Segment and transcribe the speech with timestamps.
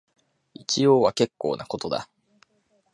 [0.55, 2.09] 一応は結構なことだ